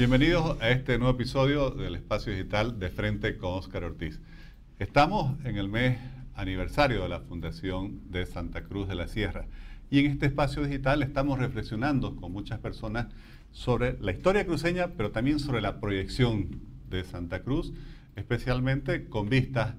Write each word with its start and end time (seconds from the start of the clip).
Bienvenidos 0.00 0.56
a 0.62 0.70
este 0.70 0.96
nuevo 0.96 1.12
episodio 1.12 1.68
del 1.68 1.94
Espacio 1.94 2.32
Digital 2.32 2.78
de 2.78 2.88
Frente 2.88 3.36
con 3.36 3.52
Óscar 3.52 3.84
Ortiz. 3.84 4.18
Estamos 4.78 5.38
en 5.44 5.58
el 5.58 5.68
mes 5.68 5.98
aniversario 6.34 7.02
de 7.02 7.10
la 7.10 7.20
Fundación 7.20 8.00
de 8.10 8.24
Santa 8.24 8.62
Cruz 8.62 8.88
de 8.88 8.94
la 8.94 9.08
Sierra 9.08 9.44
y 9.90 9.98
en 9.98 10.06
este 10.06 10.24
espacio 10.24 10.64
digital 10.64 11.02
estamos 11.02 11.38
reflexionando 11.38 12.16
con 12.16 12.32
muchas 12.32 12.60
personas 12.60 13.08
sobre 13.52 13.98
la 14.00 14.12
historia 14.12 14.46
cruceña, 14.46 14.88
pero 14.96 15.10
también 15.10 15.38
sobre 15.38 15.60
la 15.60 15.80
proyección 15.80 16.62
de 16.88 17.04
Santa 17.04 17.42
Cruz, 17.42 17.74
especialmente 18.16 19.04
con 19.04 19.28
vistas 19.28 19.74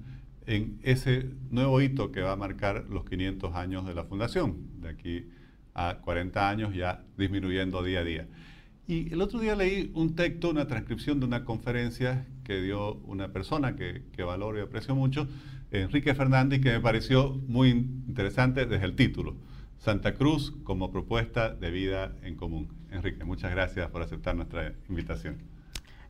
en 0.46 0.78
ese 0.84 1.30
nuevo 1.50 1.80
hito 1.80 2.12
que 2.12 2.20
va 2.20 2.30
a 2.30 2.36
marcar 2.36 2.84
los 2.88 3.04
500 3.06 3.56
años 3.56 3.86
de 3.86 3.94
la 3.96 4.04
Fundación, 4.04 4.68
de 4.82 4.88
aquí 4.88 5.26
a 5.74 5.96
40 5.96 6.48
años 6.48 6.74
ya 6.76 7.02
disminuyendo 7.18 7.82
día 7.82 7.98
a 7.98 8.04
día. 8.04 8.28
Y 8.86 9.12
el 9.12 9.22
otro 9.22 9.38
día 9.38 9.54
leí 9.54 9.92
un 9.94 10.16
texto, 10.16 10.50
una 10.50 10.66
transcripción 10.66 11.20
de 11.20 11.26
una 11.26 11.44
conferencia 11.44 12.26
que 12.44 12.60
dio 12.60 12.94
una 13.06 13.28
persona 13.28 13.76
que, 13.76 14.02
valoro 14.24 14.58
y 14.58 14.62
aprecio 14.62 14.94
mucho, 14.94 15.28
Enrique 15.70 16.14
Fernández, 16.14 16.60
que 16.60 16.72
me 16.72 16.80
pareció 16.80 17.40
muy 17.46 17.70
interesante 17.70 18.66
desde 18.66 18.84
el 18.84 18.96
título. 18.96 19.36
Santa 19.78 20.14
Cruz 20.14 20.54
como 20.64 20.90
propuesta 20.90 21.50
de 21.50 21.70
vida 21.70 22.12
en 22.22 22.36
común. 22.36 22.68
Enrique, 22.90 23.24
muchas 23.24 23.50
gracias 23.52 23.90
por 23.90 24.02
aceptar 24.02 24.36
nuestra 24.36 24.74
invitación. 24.88 25.38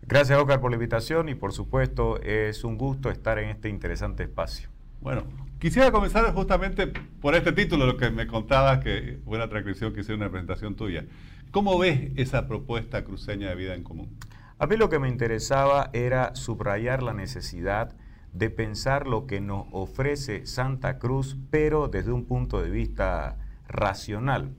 Gracias, 0.03 0.39
Oscar, 0.39 0.61
por 0.61 0.71
la 0.71 0.77
invitación 0.77 1.29
y 1.29 1.35
por 1.35 1.53
supuesto 1.53 2.21
es 2.23 2.65
un 2.65 2.77
gusto 2.77 3.11
estar 3.11 3.39
en 3.39 3.51
este 3.51 3.69
interesante 3.69 4.25
espacio. 4.25 4.69
Bueno, 5.01 5.25
quisiera 5.59 5.91
comenzar 5.91 6.33
justamente 6.35 6.89
por 7.21 7.35
este 7.35 7.53
título, 7.53 7.87
lo 7.87 7.97
que 7.97 8.11
me 8.11 8.27
contabas, 8.27 8.81
que 8.81 9.19
fue 9.25 9.37
una 9.37 9.49
transcripción 9.49 9.93
que 9.93 10.01
hice 10.01 10.15
una 10.15 10.31
presentación 10.31 10.75
tuya. 10.75 11.05
¿Cómo 11.53 11.79
ves 11.79 12.13
esa 12.17 12.49
propuesta 12.49 13.05
cruceña 13.05 13.51
de 13.51 13.55
vida 13.55 13.75
en 13.75 13.85
común? 13.85 14.17
A 14.59 14.67
mí 14.67 14.79
lo 14.79 14.89
que 14.89 14.99
me 14.99 15.11
interesaba 15.11 15.91
era 15.93 16.35
subrayar 16.35 17.03
la 17.03 17.13
necesidad 17.13 17.95
de 18.33 18.49
pensar 18.49 19.07
lo 19.07 19.27
que 19.27 19.43
nos 19.43 19.67
ofrece 19.71 20.47
Santa 20.47 20.99
Cruz, 20.99 21.37
pero 21.51 21.89
desde 21.89 22.11
un 22.11 22.25
punto 22.25 22.63
de 22.63 22.71
vista 22.71 23.37
racional. 23.69 24.57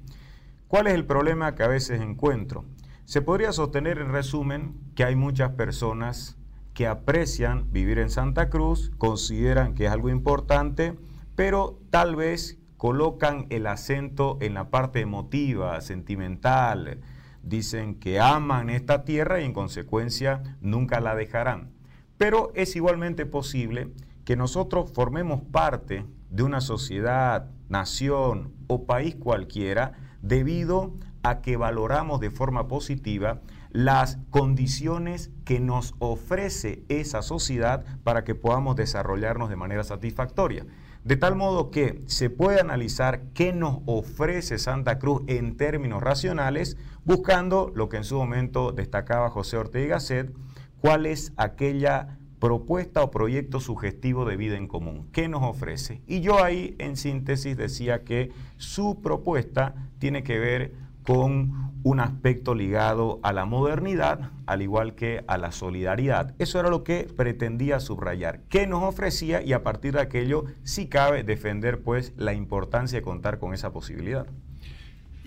¿Cuál 0.68 0.86
es 0.86 0.94
el 0.94 1.08
problema 1.08 1.56
que 1.56 1.64
a 1.64 1.68
veces 1.68 2.00
encuentro? 2.00 2.66
Se 3.06 3.24
podría 3.24 3.54
sostener 3.54 3.98
en 3.98 4.12
resumen 4.12 4.76
que 4.94 5.04
hay 5.04 5.16
muchas 5.16 5.54
personas 5.54 6.38
que 6.76 6.86
aprecian 6.86 7.74
vivir 7.74 7.98
en 7.98 8.12
Santa 8.12 8.52
Cruz, 8.52 8.92
consideran 9.00 9.74
que 9.74 9.88
es 9.88 9.92
algo 9.92 10.10
importante, 10.10 10.96
pero 11.36 11.80
tal 11.90 12.16
vez 12.16 12.60
colocan 12.84 13.48
el 13.50 13.66
acento 13.68 14.38
en 14.42 14.56
la 14.56 14.70
parte 14.70 15.00
emotiva, 15.00 15.80
sentimental, 15.80 17.00
dicen 17.42 17.96
que 17.96 18.20
aman 18.20 18.70
esta 18.70 19.06
tierra 19.06 19.40
y 19.40 19.46
en 19.46 19.54
consecuencia 19.54 20.58
nunca 20.60 21.00
la 21.00 21.16
dejarán. 21.16 21.72
Pero 22.18 22.52
es 22.56 22.76
igualmente 22.76 23.26
posible 23.26 23.94
que 24.26 24.36
nosotros 24.36 24.92
formemos 24.94 25.44
parte 25.44 26.06
de 26.30 26.44
una 26.44 26.60
sociedad, 26.60 27.50
nación 27.70 28.52
o 28.68 28.86
país 28.86 29.16
cualquiera 29.16 29.94
debido 30.22 30.94
a 31.24 31.40
que 31.40 31.56
valoramos 31.56 32.20
de 32.20 32.32
forma 32.32 32.68
positiva 32.68 33.40
las 33.72 34.18
condiciones 34.30 35.32
que 35.46 35.62
nos 35.62 35.96
ofrece 36.00 36.84
esa 36.90 37.22
sociedad 37.22 37.86
para 38.04 38.26
que 38.26 38.36
podamos 38.36 38.76
desarrollarnos 38.76 39.48
de 39.48 39.56
manera 39.56 39.86
satisfactoria. 39.86 40.66
De 41.04 41.18
tal 41.18 41.36
modo 41.36 41.70
que 41.70 42.02
se 42.06 42.30
puede 42.30 42.62
analizar 42.62 43.24
qué 43.34 43.52
nos 43.52 43.80
ofrece 43.86 44.58
Santa 44.58 45.00
Cruz 45.00 45.22
en 45.28 45.58
términos 45.58 46.02
racionales, 46.02 46.78
buscando 47.04 47.70
lo 47.76 47.90
que 47.90 47.98
en 47.98 48.06
su 48.06 48.16
momento 48.16 48.72
destacaba 48.72 49.30
José 49.30 49.58
Ortega 49.58 49.96
Gasset, 49.96 50.34
cuál 50.80 51.06
es 51.06 51.34
aquella 51.36 52.18
propuesta 52.40 53.04
o 53.04 53.12
proyecto 53.12 53.60
sugestivo 53.60 54.24
de 54.24 54.38
vida 54.38 54.56
en 54.56 54.70
común. 54.70 55.10
¿Qué 55.12 55.28
nos 55.28 55.44
ofrece? 55.44 56.02
Y 56.08 56.22
yo 56.22 56.42
ahí 56.42 56.74
en 56.80 56.96
síntesis 56.96 57.58
decía 57.58 58.06
que 58.06 58.32
su 58.56 59.02
propuesta 59.02 59.76
tiene 60.00 60.24
que 60.24 60.40
ver 60.40 60.74
con 61.04 61.74
un 61.84 62.00
aspecto 62.00 62.56
ligado 62.56 63.20
a 63.24 63.34
la 63.34 63.46
modernidad, 63.46 64.32
al 64.46 64.62
igual 64.62 64.96
que 64.96 65.24
a 65.28 65.38
la 65.38 65.52
solidaridad. 65.52 66.34
Eso 66.40 66.60
era 66.60 66.70
lo 66.70 66.84
que 66.84 67.08
pretendía 67.16 67.80
subrayar, 67.80 68.42
qué 68.50 68.68
nos 68.68 68.84
ofrecía 68.84 69.42
y 69.42 69.54
a 69.54 69.64
partir 69.64 69.94
de 69.94 70.02
aquello 70.02 70.46
sí 70.64 70.88
cabe 70.88 71.24
defender 71.24 71.82
pues 71.82 72.14
la 72.18 72.34
importancia 72.34 73.00
de 73.00 73.04
contar 73.04 73.38
con 73.38 73.54
esa 73.54 73.74
posibilidad. 73.74 74.26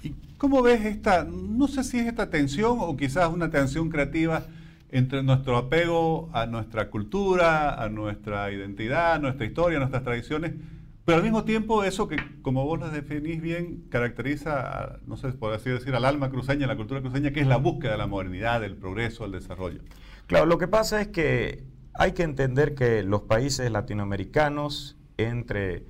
¿Y 0.02 0.14
cómo 0.38 0.62
ves 0.62 0.84
esta, 0.84 1.24
no 1.24 1.68
sé 1.68 1.84
si 1.84 1.98
es 1.98 2.06
esta 2.06 2.30
tensión 2.30 2.78
o 2.80 2.96
quizás 2.96 3.30
una 3.32 3.50
tensión 3.50 3.90
creativa 3.90 4.44
entre 4.90 5.22
nuestro 5.22 5.56
apego 5.56 6.30
a 6.32 6.46
nuestra 6.46 6.88
cultura, 6.88 7.82
a 7.82 7.88
nuestra 7.88 8.50
identidad, 8.50 9.14
a 9.14 9.18
nuestra 9.18 9.44
historia, 9.44 9.76
a 9.76 9.80
nuestras 9.80 10.04
tradiciones, 10.04 10.52
pero 11.06 11.18
al 11.18 11.22
mismo 11.22 11.44
tiempo 11.44 11.84
eso 11.84 12.08
que, 12.08 12.16
como 12.42 12.64
vos 12.64 12.80
lo 12.80 12.90
definís 12.90 13.40
bien, 13.40 13.84
caracteriza, 13.90 14.98
no 15.06 15.16
sé, 15.16 15.28
por 15.28 15.54
así 15.54 15.70
decir, 15.70 15.94
al 15.94 16.04
alma 16.04 16.30
cruceña, 16.30 16.66
la 16.66 16.76
cultura 16.76 17.00
cruceña, 17.00 17.30
que 17.30 17.40
es 17.40 17.46
la 17.46 17.58
búsqueda 17.58 17.92
de 17.92 17.98
la 17.98 18.08
modernidad, 18.08 18.60
del 18.60 18.76
progreso, 18.76 19.22
del 19.22 19.40
desarrollo. 19.40 19.80
Claro, 20.26 20.46
lo 20.46 20.58
que 20.58 20.66
pasa 20.66 21.00
es 21.00 21.06
que 21.08 21.62
hay 21.94 22.10
que 22.10 22.24
entender 22.24 22.74
que 22.74 23.04
los 23.04 23.22
países 23.22 23.70
latinoamericanos, 23.70 24.98
entre 25.16 25.84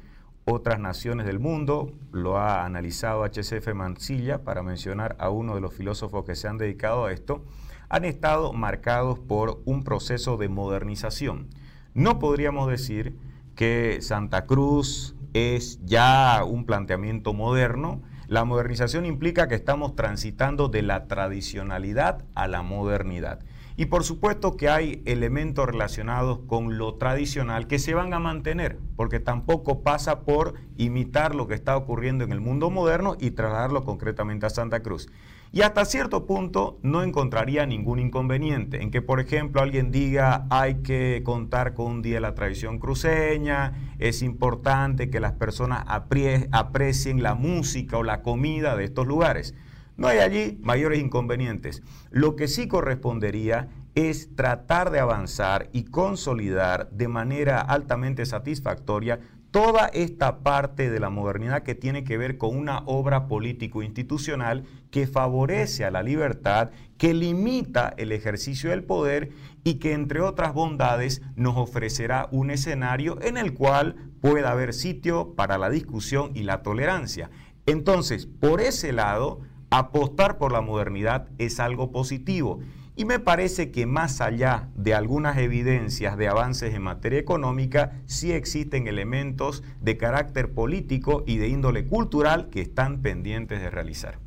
otras 0.44 0.78
naciones 0.78 1.24
del 1.24 1.38
mundo, 1.38 1.94
lo 2.12 2.36
ha 2.36 2.66
analizado 2.66 3.24
HCF 3.24 3.72
Mancilla, 3.74 4.44
para 4.44 4.62
mencionar 4.62 5.16
a 5.18 5.30
uno 5.30 5.54
de 5.54 5.62
los 5.62 5.72
filósofos 5.72 6.26
que 6.26 6.36
se 6.36 6.46
han 6.46 6.58
dedicado 6.58 7.06
a 7.06 7.12
esto, 7.12 7.42
han 7.88 8.04
estado 8.04 8.52
marcados 8.52 9.18
por 9.18 9.62
un 9.64 9.82
proceso 9.82 10.36
de 10.36 10.50
modernización. 10.50 11.48
No 11.94 12.18
podríamos 12.18 12.68
decir 12.68 13.16
que 13.56 13.98
Santa 14.02 14.46
Cruz 14.46 15.16
es 15.32 15.80
ya 15.84 16.44
un 16.44 16.64
planteamiento 16.66 17.32
moderno. 17.32 18.02
La 18.28 18.44
modernización 18.44 19.04
implica 19.06 19.48
que 19.48 19.54
estamos 19.54 19.96
transitando 19.96 20.68
de 20.68 20.82
la 20.82 21.08
tradicionalidad 21.08 22.24
a 22.34 22.46
la 22.46 22.62
modernidad. 22.62 23.40
Y 23.78 23.86
por 23.86 24.04
supuesto 24.04 24.56
que 24.56 24.70
hay 24.70 25.02
elementos 25.04 25.66
relacionados 25.66 26.40
con 26.46 26.78
lo 26.78 26.94
tradicional 26.94 27.66
que 27.66 27.78
se 27.78 27.92
van 27.92 28.14
a 28.14 28.18
mantener, 28.18 28.78
porque 28.96 29.20
tampoco 29.20 29.82
pasa 29.82 30.20
por 30.20 30.54
imitar 30.78 31.34
lo 31.34 31.46
que 31.46 31.54
está 31.54 31.76
ocurriendo 31.76 32.24
en 32.24 32.32
el 32.32 32.40
mundo 32.40 32.70
moderno 32.70 33.16
y 33.20 33.32
trasladarlo 33.32 33.84
concretamente 33.84 34.46
a 34.46 34.50
Santa 34.50 34.80
Cruz. 34.80 35.08
Y 35.52 35.60
hasta 35.60 35.84
cierto 35.84 36.26
punto 36.26 36.78
no 36.82 37.02
encontraría 37.02 37.66
ningún 37.66 37.98
inconveniente 37.98 38.82
en 38.82 38.90
que, 38.90 39.02
por 39.02 39.20
ejemplo, 39.20 39.60
alguien 39.60 39.90
diga 39.90 40.46
hay 40.48 40.76
que 40.76 41.22
contar 41.22 41.74
con 41.74 41.86
un 41.86 42.02
día 42.02 42.18
la 42.18 42.34
tradición 42.34 42.78
cruceña, 42.78 43.94
es 43.98 44.22
importante 44.22 45.10
que 45.10 45.20
las 45.20 45.32
personas 45.32 45.84
aprecien 45.86 47.22
la 47.22 47.34
música 47.34 47.98
o 47.98 48.02
la 48.02 48.22
comida 48.22 48.74
de 48.74 48.84
estos 48.84 49.06
lugares. 49.06 49.54
No 49.96 50.08
hay 50.08 50.18
allí 50.18 50.58
mayores 50.62 51.00
inconvenientes. 51.00 51.82
Lo 52.10 52.36
que 52.36 52.48
sí 52.48 52.68
correspondería 52.68 53.68
es 53.94 54.34
tratar 54.36 54.90
de 54.90 55.00
avanzar 55.00 55.70
y 55.72 55.84
consolidar 55.84 56.90
de 56.90 57.08
manera 57.08 57.60
altamente 57.60 58.26
satisfactoria 58.26 59.20
toda 59.50 59.86
esta 59.86 60.40
parte 60.40 60.90
de 60.90 61.00
la 61.00 61.08
modernidad 61.08 61.62
que 61.62 61.74
tiene 61.74 62.04
que 62.04 62.18
ver 62.18 62.36
con 62.36 62.54
una 62.54 62.80
obra 62.80 63.26
político-institucional 63.26 64.64
que 64.90 65.06
favorece 65.06 65.86
a 65.86 65.90
la 65.90 66.02
libertad, 66.02 66.72
que 66.98 67.14
limita 67.14 67.94
el 67.96 68.12
ejercicio 68.12 68.68
del 68.68 68.84
poder 68.84 69.30
y 69.64 69.74
que 69.74 69.94
entre 69.94 70.20
otras 70.20 70.52
bondades 70.52 71.22
nos 71.36 71.56
ofrecerá 71.56 72.28
un 72.32 72.50
escenario 72.50 73.18
en 73.22 73.38
el 73.38 73.54
cual 73.54 74.10
pueda 74.20 74.50
haber 74.50 74.74
sitio 74.74 75.34
para 75.34 75.56
la 75.56 75.70
discusión 75.70 76.32
y 76.34 76.42
la 76.42 76.62
tolerancia. 76.62 77.30
Entonces, 77.64 78.26
por 78.26 78.60
ese 78.60 78.92
lado, 78.92 79.40
apostar 79.78 80.38
por 80.38 80.52
la 80.52 80.60
modernidad 80.60 81.28
es 81.38 81.60
algo 81.60 81.90
positivo 81.92 82.60
y 82.98 83.04
me 83.04 83.18
parece 83.18 83.70
que 83.70 83.84
más 83.84 84.22
allá 84.22 84.70
de 84.74 84.94
algunas 84.94 85.36
evidencias 85.36 86.16
de 86.16 86.28
avances 86.28 86.74
en 86.74 86.82
materia 86.82 87.18
económica, 87.18 88.00
sí 88.06 88.32
existen 88.32 88.86
elementos 88.86 89.62
de 89.82 89.98
carácter 89.98 90.52
político 90.54 91.22
y 91.26 91.36
de 91.36 91.48
índole 91.48 91.86
cultural 91.86 92.48
que 92.48 92.62
están 92.62 93.02
pendientes 93.02 93.60
de 93.60 93.68
realizar. 93.68 94.18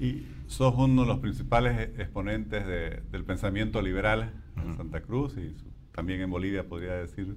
Y 0.00 0.26
sos 0.46 0.74
uno 0.78 1.02
de 1.02 1.08
los 1.08 1.18
principales 1.18 1.90
exponentes 1.98 2.66
del 2.66 3.24
pensamiento 3.24 3.82
liberal 3.82 4.32
en 4.56 4.74
Santa 4.76 5.02
Cruz 5.02 5.36
y 5.36 5.54
también 5.92 6.22
en 6.22 6.30
Bolivia, 6.30 6.66
podría 6.66 6.94
decir. 6.94 7.36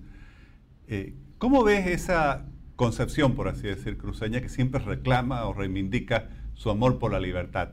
Eh, 0.88 1.16
¿Cómo 1.38 1.66
ves 1.66 1.86
esa 1.88 2.46
concepción, 2.78 3.36
por 3.36 3.50
así 3.50 3.68
decir, 3.68 3.98
cruceña, 3.98 4.40
que 4.40 4.48
siempre 4.48 4.80
reclama 4.80 5.46
o 5.46 5.54
reivindica 5.54 6.30
su 6.60 6.70
amor 6.70 7.00
por 7.00 7.14
la 7.14 7.22
libertad? 7.22 7.70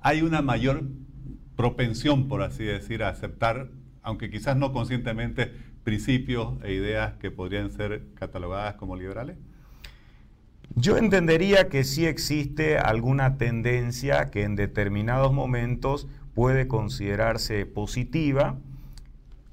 ¿Hay 0.00 0.22
una 0.22 0.40
mayor 0.40 0.84
propensión, 1.56 2.26
por 2.26 2.42
así 2.42 2.64
decir, 2.64 3.02
a 3.02 3.10
aceptar, 3.10 3.68
aunque 4.02 4.30
quizás 4.30 4.56
no 4.56 4.72
conscientemente, 4.72 5.52
principios 5.84 6.54
e 6.64 6.72
ideas 6.72 7.12
que 7.18 7.30
podrían 7.30 7.70
ser 7.70 8.06
catalogadas 8.14 8.76
como 8.76 8.96
liberales? 8.96 9.36
Yo 10.74 10.96
entendería 10.96 11.68
que 11.68 11.84
sí 11.84 12.06
existe 12.06 12.78
alguna 12.78 13.36
tendencia 13.36 14.30
que 14.30 14.44
en 14.44 14.56
determinados 14.56 15.34
momentos 15.34 16.08
puede 16.34 16.66
considerarse 16.66 17.66
positiva, 17.66 18.56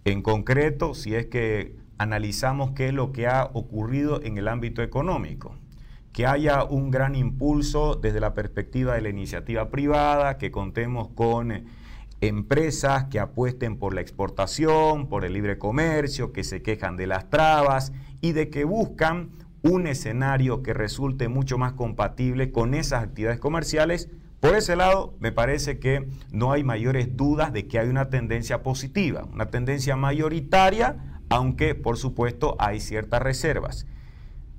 en 0.05 0.21
concreto 0.21 0.93
si 0.93 1.13
es 1.13 1.25
que 1.25 1.75
analizamos 1.97 2.71
qué 2.71 2.87
es 2.87 2.93
lo 2.93 3.11
que 3.11 3.27
ha 3.27 3.49
ocurrido 3.51 4.23
en 4.23 4.37
el 4.37 4.47
ámbito 4.47 4.81
económico 4.81 5.57
que 6.17 6.25
haya 6.25 6.63
un 6.63 6.89
gran 6.89 7.13
impulso 7.13 7.93
desde 7.93 8.19
la 8.19 8.33
perspectiva 8.33 8.95
de 8.95 9.01
la 9.01 9.09
iniciativa 9.09 9.69
privada, 9.69 10.39
que 10.39 10.49
contemos 10.49 11.09
con 11.09 11.65
empresas 12.21 13.03
que 13.03 13.19
apuesten 13.19 13.77
por 13.77 13.93
la 13.93 14.01
exportación, 14.01 15.09
por 15.09 15.25
el 15.25 15.33
libre 15.33 15.59
comercio, 15.59 16.33
que 16.33 16.43
se 16.43 16.63
quejan 16.63 16.97
de 16.97 17.05
las 17.05 17.29
trabas 17.29 17.93
y 18.19 18.31
de 18.31 18.49
que 18.49 18.63
buscan 18.63 19.29
un 19.61 19.85
escenario 19.85 20.63
que 20.63 20.73
resulte 20.73 21.27
mucho 21.27 21.59
más 21.59 21.73
compatible 21.73 22.51
con 22.51 22.73
esas 22.73 23.03
actividades 23.03 23.39
comerciales. 23.39 24.09
Por 24.39 24.55
ese 24.55 24.75
lado, 24.75 25.13
me 25.19 25.31
parece 25.31 25.77
que 25.77 26.09
no 26.31 26.51
hay 26.51 26.63
mayores 26.63 27.15
dudas 27.15 27.53
de 27.53 27.67
que 27.67 27.77
hay 27.77 27.89
una 27.89 28.09
tendencia 28.09 28.63
positiva, 28.63 29.25
una 29.31 29.51
tendencia 29.51 29.95
mayoritaria, 29.95 31.19
aunque 31.29 31.75
por 31.75 31.95
supuesto 31.95 32.55
hay 32.57 32.79
ciertas 32.79 33.21
reservas. 33.21 33.85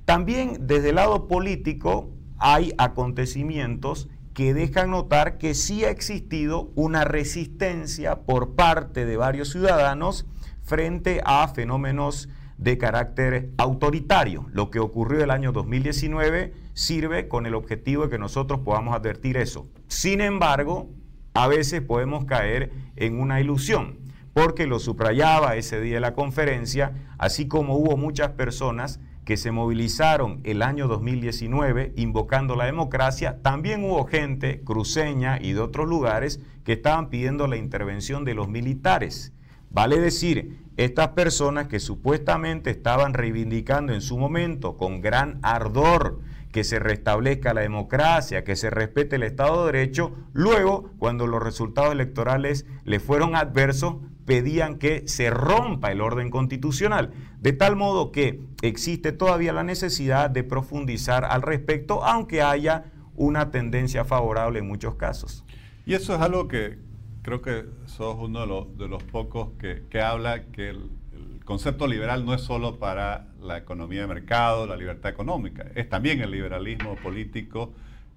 También 0.09 0.67
desde 0.67 0.89
el 0.89 0.95
lado 0.95 1.29
político 1.29 2.09
hay 2.39 2.73
acontecimientos 2.79 4.09
que 4.33 4.55
dejan 4.55 4.93
notar 4.93 5.37
que 5.37 5.53
sí 5.53 5.85
ha 5.85 5.91
existido 5.91 6.73
una 6.77 7.05
resistencia 7.05 8.23
por 8.23 8.55
parte 8.55 9.05
de 9.05 9.19
varios 9.19 9.51
ciudadanos 9.51 10.25
frente 10.63 11.21
a 11.27 11.47
fenómenos 11.49 12.31
de 12.57 12.79
carácter 12.79 13.51
autoritario. 13.59 14.47
Lo 14.51 14.71
que 14.71 14.79
ocurrió 14.79 15.23
el 15.23 15.31
año 15.31 15.53
2019 15.53 16.55
sirve 16.73 17.29
con 17.29 17.45
el 17.45 17.55
objetivo 17.55 18.05
de 18.05 18.09
que 18.09 18.19
nosotros 18.19 18.61
podamos 18.61 18.95
advertir 18.95 19.37
eso. 19.37 19.69
Sin 19.89 20.23
embargo, 20.23 20.89
a 21.35 21.49
veces 21.49 21.83
podemos 21.83 22.25
caer 22.25 22.73
en 22.97 23.21
una 23.21 23.43
ilusión, 23.43 23.99
porque 24.33 24.67
lo 24.67 24.79
subrayaba 24.79 25.57
ese 25.57 25.83
día 25.83 26.01
la 26.01 26.15
conferencia, 26.15 26.95
así 27.19 27.47
como 27.47 27.77
hubo 27.77 27.99
muchas 27.99 28.31
personas 28.31 29.01
que 29.29 29.37
se 29.37 29.53
movilizaron 29.53 30.41
el 30.45 30.63
año 30.63 30.89
2019 30.89 31.93
invocando 31.97 32.57
la 32.57 32.65
democracia, 32.65 33.43
también 33.43 33.85
hubo 33.85 34.07
gente 34.07 34.63
cruceña 34.63 35.39
y 35.39 35.53
de 35.53 35.61
otros 35.61 35.87
lugares 35.87 36.41
que 36.65 36.73
estaban 36.73 37.11
pidiendo 37.11 37.47
la 37.47 37.59
intervención 37.59 38.25
de 38.25 38.33
los 38.33 38.49
militares. 38.49 39.35
Vale 39.69 40.01
decir, 40.01 40.65
estas 40.79 41.09
personas 41.09 41.69
que 41.69 41.79
supuestamente 41.79 42.71
estaban 42.71 43.13
reivindicando 43.13 43.93
en 43.93 44.01
su 44.01 44.17
momento 44.17 44.79
con 44.79 45.03
gran 45.03 45.41
ardor 45.43 46.21
que 46.51 46.65
se 46.65 46.79
restablezca 46.79 47.53
la 47.53 47.61
democracia, 47.61 48.45
que 48.45 48.57
se 48.57 48.71
respete 48.71 49.17
el 49.17 49.25
Estado 49.25 49.67
de 49.67 49.73
Derecho, 49.73 50.13
luego, 50.33 50.91
cuando 50.99 51.27
los 51.27 51.43
resultados 51.43 51.93
electorales 51.93 52.65
le 52.85 52.99
fueron 52.99 53.37
adversos, 53.37 53.97
pedían 54.29 54.77
que 54.77 55.09
se 55.09 55.31
rompa 55.31 55.91
el 55.91 56.03
orden 56.03 56.29
constitucional, 56.31 57.15
de 57.41 57.55
tal 57.55 57.77
modo 57.77 58.13
que 58.13 58.41
existe 58.61 59.11
todavía 59.11 59.55
la 59.55 59.63
necesidad 59.63 60.29
de 60.29 60.45
profundizar 60.45 61.25
al 61.25 61.41
respecto, 61.41 62.05
aunque 62.05 62.43
haya 62.43 62.93
una 63.17 63.51
tendencia 63.51 64.05
favorable 64.05 64.59
en 64.59 64.69
muchos 64.69 64.97
casos. 64.97 65.47
Y 65.87 65.95
eso 65.95 66.15
es 66.15 66.21
algo 66.21 66.47
que 66.47 66.77
creo 67.23 67.41
que 67.41 67.65
sos 67.87 68.17
uno 68.19 68.67
de 68.67 68.87
los, 68.87 69.03
pocos 69.05 69.49
que, 69.59 70.01
habla 70.03 70.45
que 70.53 70.69
el, 70.69 70.91
el, 71.15 71.43
concepto 71.47 71.87
liberal 71.87 72.27
no 72.27 72.35
es 72.35 72.43
solo 72.43 72.79
para 72.79 73.29
la 73.41 73.57
economía 73.57 74.03
de 74.03 74.09
mercado, 74.09 74.67
la 74.67 74.77
libertad 74.77 75.11
económica, 75.11 75.65
es 75.75 75.89
también 75.89 76.21
el 76.21 76.31
liberalismo 76.31 76.97
político 76.97 77.73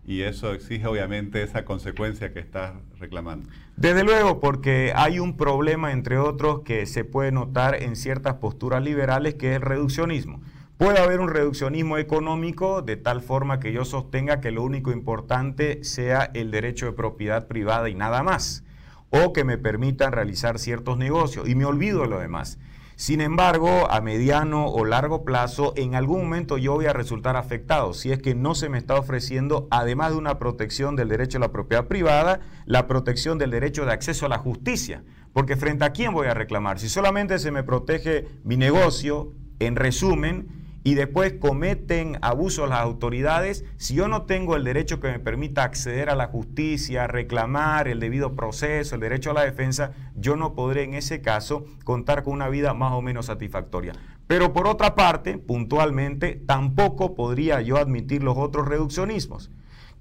y 0.06 0.21
eso 0.24 0.53
exige 0.53 0.88
obviamente 0.88 1.44
esa 1.44 1.63
consecuencia 1.63 2.33
que 2.33 2.39
estás 2.39 2.74
reclamando. 3.00 3.50
Desde 3.75 4.03
luego, 4.03 4.39
porque 4.39 4.94
hay 4.95 5.19
un 5.19 5.38
problema, 5.38 5.92
entre 5.92 6.18
otros, 6.18 6.62
que 6.62 6.86
se 6.86 7.03
puede 7.03 7.31
notar 7.31 7.81
en 7.81 7.95
ciertas 7.95 8.36
posturas 8.36 8.83
liberales, 8.83 9.36
que 9.36 9.51
es 9.51 9.56
el 9.57 9.62
reduccionismo. 9.62 10.42
Puede 10.77 11.00
haber 11.00 11.19
un 11.19 11.30
reduccionismo 11.30 12.00
económico 12.00 12.81
de 12.81 12.98
tal 12.98 13.21
forma 13.21 13.59
que 13.59 13.71
yo 13.71 13.86
sostenga 13.86 14.42
que 14.42 14.50
lo 14.50 14.63
único 14.63 14.92
importante 14.92 15.83
sea 15.83 16.31
el 16.33 16.50
derecho 16.50 16.88
de 16.88 16.94
propiedad 16.94 17.47
privada 17.47 17.88
y 17.88 17.94
nada 17.94 18.24
más, 18.24 18.63
o 19.12 19.31
que 19.31 19.44
me 19.44 19.59
permitan 19.59 20.12
realizar 20.12 20.57
ciertos 20.57 20.97
negocios 20.97 21.47
y 21.47 21.54
me 21.54 21.65
olvido 21.65 22.01
de 22.01 22.07
lo 22.07 22.19
demás. 22.19 22.57
Sin 23.01 23.19
embargo, 23.19 23.89
a 23.89 24.00
mediano 24.00 24.68
o 24.68 24.86
largo 24.86 25.25
plazo, 25.25 25.74
en 25.75 25.95
algún 25.95 26.21
momento 26.21 26.59
yo 26.59 26.74
voy 26.74 26.86
a 26.86 26.94
resultar 26.94 27.36
afectado 27.36 27.95
si 27.95 28.12
es 28.12 28.19
que 28.19 28.36
no 28.36 28.53
se 28.53 28.69
me 28.69 28.77
está 28.77 28.94
ofreciendo, 28.94 29.68
además 29.71 30.12
de 30.12 30.18
una 30.18 30.38
protección 30.38 30.95
del 30.95 31.09
derecho 31.09 31.39
a 31.39 31.42
la 31.42 31.51
propiedad 31.51 31.88
privada, 31.88 32.42
la 32.68 32.86
protección 32.86 33.39
del 33.39 33.50
derecho 33.50 33.86
de 33.88 33.92
acceso 33.92 34.27
a 34.27 34.30
la 34.30 34.38
justicia. 34.38 35.03
Porque 35.33 35.56
frente 35.56 35.83
a 35.83 35.94
quién 35.94 36.13
voy 36.13 36.27
a 36.27 36.36
reclamar? 36.36 36.77
Si 36.77 36.89
solamente 36.89 37.39
se 37.39 37.50
me 37.50 37.63
protege 37.63 38.27
mi 38.44 38.56
negocio, 38.56 39.33
en 39.57 39.77
resumen, 39.77 40.61
y 40.83 40.95
después 40.95 41.33
cometen 41.33 42.18
abusos 42.22 42.68
las 42.68 42.80
autoridades, 42.80 43.66
si 43.78 43.94
yo 43.94 44.07
no 44.07 44.24
tengo 44.24 44.56
el 44.56 44.63
derecho 44.63 45.00
que 45.00 45.12
me 45.12 45.19
permita 45.19 45.63
acceder 45.63 46.10
a 46.10 46.16
la 46.16 46.28
justicia, 46.28 47.07
reclamar 47.07 47.88
el 47.88 48.00
debido 48.00 48.36
proceso, 48.36 48.95
el 48.95 49.01
derecho 49.01 49.31
a 49.31 49.36
la 49.36 49.45
defensa, 49.45 49.92
yo 50.16 50.36
no 50.36 50.56
podré 50.56 50.83
en 50.83 50.94
ese 50.95 51.22
caso 51.22 51.66
contar 51.83 52.24
con 52.24 52.33
una 52.33 52.50
vida 52.50 52.74
más 52.74 52.94
o 52.94 53.01
menos 53.01 53.28
satisfactoria. 53.28 53.94
Pero 54.28 54.54
por 54.54 54.68
otra 54.68 54.95
parte, 54.95 55.38
puntualmente, 55.38 56.42
tampoco 56.45 57.16
podría 57.16 57.62
yo 57.62 57.78
admitir 57.78 58.24
los 58.24 58.38
otros 58.38 58.68
reduccionismos 58.68 59.51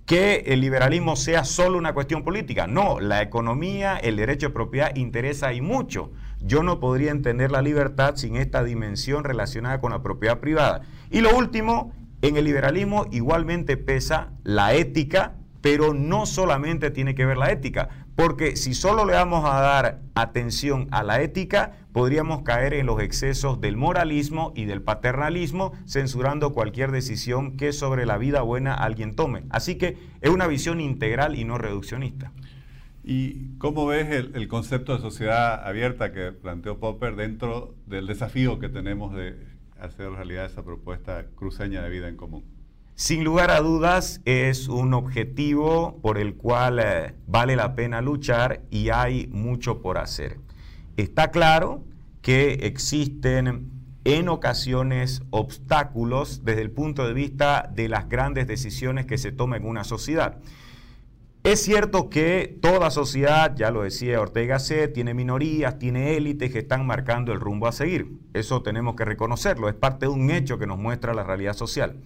que 0.06 0.44
el 0.46 0.60
liberalismo 0.60 1.14
sea 1.16 1.44
solo 1.44 1.78
una 1.78 1.94
cuestión 1.94 2.24
política. 2.24 2.66
No, 2.66 3.00
la 3.00 3.22
economía, 3.22 3.96
el 3.96 4.16
derecho 4.16 4.48
de 4.48 4.54
propiedad 4.54 4.96
interesa 4.96 5.52
y 5.52 5.60
mucho. 5.60 6.10
Yo 6.40 6.62
no 6.62 6.80
podría 6.80 7.10
entender 7.10 7.50
la 7.50 7.62
libertad 7.62 8.16
sin 8.16 8.36
esta 8.36 8.64
dimensión 8.64 9.24
relacionada 9.24 9.80
con 9.80 9.92
la 9.92 10.02
propiedad 10.02 10.40
privada. 10.40 10.82
Y 11.10 11.20
lo 11.20 11.36
último, 11.36 11.92
en 12.22 12.36
el 12.36 12.44
liberalismo 12.44 13.06
igualmente 13.10 13.76
pesa 13.76 14.32
la 14.42 14.74
ética, 14.74 15.36
pero 15.60 15.94
no 15.94 16.26
solamente 16.26 16.90
tiene 16.90 17.14
que 17.14 17.26
ver 17.26 17.36
la 17.36 17.50
ética, 17.52 18.06
porque 18.20 18.54
si 18.56 18.74
solo 18.74 19.06
le 19.06 19.14
vamos 19.14 19.46
a 19.46 19.62
dar 19.62 20.00
atención 20.14 20.88
a 20.90 21.02
la 21.02 21.22
ética, 21.22 21.78
podríamos 21.94 22.42
caer 22.42 22.74
en 22.74 22.84
los 22.84 23.00
excesos 23.00 23.62
del 23.62 23.78
moralismo 23.78 24.52
y 24.54 24.66
del 24.66 24.82
paternalismo, 24.82 25.72
censurando 25.86 26.52
cualquier 26.52 26.90
decisión 26.90 27.56
que 27.56 27.72
sobre 27.72 28.04
la 28.04 28.18
vida 28.18 28.42
buena 28.42 28.74
alguien 28.74 29.16
tome. 29.16 29.44
Así 29.48 29.76
que 29.76 29.96
es 30.20 30.28
una 30.28 30.46
visión 30.48 30.82
integral 30.82 31.34
y 31.34 31.46
no 31.46 31.56
reduccionista. 31.56 32.30
¿Y 33.02 33.56
cómo 33.56 33.86
ves 33.86 34.10
el, 34.10 34.48
concepto 34.48 34.94
de 34.94 35.00
sociedad 35.00 35.66
abierta 35.66 36.12
que 36.12 36.32
planteó 36.32 36.78
Popper 36.78 37.16
dentro 37.16 37.74
del 37.86 38.06
desafío 38.06 38.58
que 38.58 38.68
tenemos 38.68 39.14
de 39.14 39.34
hacer 39.80 40.10
realidad 40.10 40.44
esa 40.44 40.62
propuesta 40.62 41.24
cruceña 41.36 41.80
de 41.80 41.88
vida 41.88 42.08
en 42.08 42.18
común? 42.18 42.59
Sin 43.00 43.24
lugar 43.24 43.50
a 43.50 43.60
dudas, 43.60 44.20
es 44.26 44.68
un 44.68 44.92
objetivo 44.92 45.98
por 46.02 46.18
el 46.18 46.34
cual 46.34 46.80
eh, 46.80 47.14
vale 47.26 47.56
la 47.56 47.74
pena 47.74 48.02
luchar 48.02 48.60
y 48.70 48.90
hay 48.90 49.26
mucho 49.28 49.80
por 49.80 49.96
hacer. 49.96 50.38
Está 50.98 51.30
claro 51.30 51.82
que 52.20 52.66
existen 52.66 53.70
en 54.04 54.28
ocasiones 54.28 55.22
obstáculos 55.30 56.44
desde 56.44 56.60
el 56.60 56.72
punto 56.72 57.06
de 57.06 57.14
vista 57.14 57.70
de 57.74 57.88
las 57.88 58.06
grandes 58.10 58.46
decisiones 58.46 59.06
que 59.06 59.16
se 59.16 59.32
toman 59.32 59.62
en 59.62 59.68
una 59.68 59.84
sociedad. 59.84 60.36
Es 61.42 61.62
cierto 61.62 62.10
que 62.10 62.58
toda 62.60 62.90
sociedad, 62.90 63.56
ya 63.56 63.70
lo 63.70 63.82
decía 63.82 64.20
Ortega 64.20 64.58
C, 64.58 64.88
tiene 64.88 65.14
minorías, 65.14 65.78
tiene 65.78 66.18
élites 66.18 66.52
que 66.52 66.58
están 66.58 66.86
marcando 66.86 67.32
el 67.32 67.40
rumbo 67.40 67.66
a 67.66 67.72
seguir. 67.72 68.18
Eso 68.34 68.60
tenemos 68.60 68.94
que 68.94 69.06
reconocerlo, 69.06 69.70
es 69.70 69.74
parte 69.74 70.04
de 70.04 70.12
un 70.12 70.30
hecho 70.30 70.58
que 70.58 70.66
nos 70.66 70.76
muestra 70.76 71.14
la 71.14 71.24
realidad 71.24 71.54
social. 71.54 71.96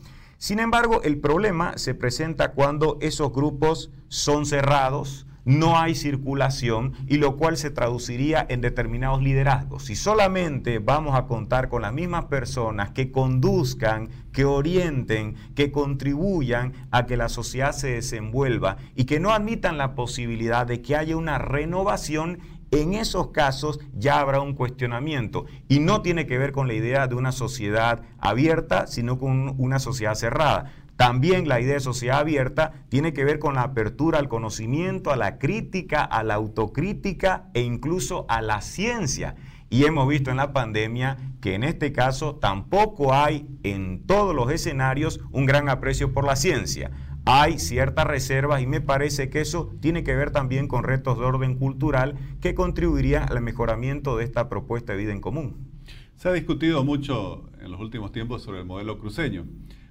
Sin 0.45 0.59
embargo, 0.59 1.01
el 1.05 1.17
problema 1.21 1.79
se 1.79 1.95
presenta 1.95 2.53
cuando 2.53 2.99
esos 3.01 3.33
grupos 3.33 3.91
son 4.09 4.45
cerrados, 4.45 5.27
no 5.47 5.79
hay 5.79 5.95
circulación 5.95 6.93
y 7.09 7.17
lo 7.17 7.39
cual 7.39 7.57
se 7.57 7.71
traduciría 7.71 8.45
en 8.51 8.61
determinados 8.61 9.23
liderazgos. 9.23 9.85
Si 9.85 9.97
solamente 9.97 10.81
vamos 10.81 11.17
a 11.17 11.25
contar 11.25 11.71
con 11.71 11.81
las 11.81 11.95
mismas 11.95 12.27
personas 12.27 12.91
que 12.91 13.11
conduzcan, 13.11 14.11
que 14.33 14.45
orienten, 14.45 15.35
que 15.55 15.73
contribuyan 15.73 16.75
a 16.91 17.07
que 17.07 17.17
la 17.17 17.31
sociedad 17.31 17.73
se 17.73 17.93
desenvuelva 17.93 18.77
y 18.95 19.05
que 19.05 19.21
no 19.21 19.33
admitan 19.33 19.79
la 19.79 19.95
posibilidad 19.95 20.67
de 20.67 20.83
que 20.83 20.95
haya 20.95 21.17
una 21.17 21.39
renovación, 21.39 22.41
en 22.81 22.95
esos 22.95 23.29
casos 23.29 23.81
ya 23.95 24.21
habrá 24.21 24.41
un 24.41 24.55
cuestionamiento 24.55 25.47
y 25.69 25.81
no 25.81 26.03
tiene 26.03 26.27
que 26.27 26.39
ver 26.39 26.53
con 26.53 26.67
la 26.67 26.75
idea 26.75 27.07
de 27.07 27.15
una 27.15 27.33
sociedad 27.33 28.03
abierta, 28.19 28.87
sino 28.87 29.19
con 29.19 29.55
una 29.59 29.79
sociedad 29.79 30.15
cerrada. 30.15 30.73
También 30.97 31.49
la 31.49 31.61
idea 31.61 31.75
de 31.75 31.81
sociedad 31.81 32.21
abierta 32.21 32.73
tiene 32.89 33.13
que 33.13 33.25
ver 33.25 33.41
con 33.41 33.55
la 33.55 33.63
apertura 33.63 34.19
al 34.19 34.29
conocimiento, 34.29 35.11
a 35.11 35.17
la 35.17 35.39
crítica, 35.39 36.05
a 36.05 36.23
la 36.23 36.35
autocrítica 36.35 37.51
e 37.53 37.63
incluso 37.63 38.27
a 38.29 38.43
la 38.43 38.61
ciencia. 38.61 39.35
Y 39.71 39.87
hemos 39.87 40.07
visto 40.07 40.31
en 40.31 40.37
la 40.37 40.53
pandemia 40.53 41.17
que 41.41 41.55
en 41.55 41.65
este 41.65 41.93
caso 41.93 42.37
tampoco 42.37 43.13
hay 43.13 43.49
en 43.65 44.07
todos 44.07 44.35
los 44.35 44.53
escenarios 44.53 45.21
un 45.33 45.47
gran 45.47 45.69
aprecio 45.69 46.13
por 46.13 46.25
la 46.25 46.37
ciencia. 46.37 46.93
Hay 47.25 47.59
ciertas 47.59 48.07
reservas 48.07 48.61
y 48.61 48.67
me 48.67 48.81
parece 48.81 49.31
que 49.31 49.41
eso 49.41 49.75
tiene 49.81 50.05
que 50.05 50.15
ver 50.15 50.31
también 50.31 50.69
con 50.69 50.85
retos 50.85 51.19
de 51.19 51.25
orden 51.25 51.57
cultural 51.57 52.17
que 52.41 52.55
contribuirían 52.55 53.31
al 53.31 53.41
mejoramiento 53.41 54.17
de 54.17 54.25
esta 54.25 54.49
propuesta 54.49 54.93
de 54.93 54.99
vida 54.99 55.13
en 55.13 55.21
común. 55.21 55.71
Se 56.17 56.29
ha 56.29 56.33
discutido 56.33 56.85
mucho 56.85 57.51
en 57.61 57.71
los 57.71 57.81
últimos 57.81 58.13
tiempos 58.13 58.43
sobre 58.43 58.61
el 58.61 58.67
modelo 58.67 58.99
cruceño. 58.99 59.47